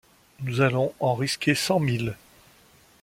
[0.39, 2.17] Nous allons en risquer cent mille.